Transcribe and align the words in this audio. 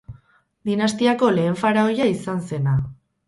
Dinastiako 0.69 1.29
lehen 1.35 1.59
faraoia 1.61 2.07
izan 2.15 2.43
zena. 2.53 2.77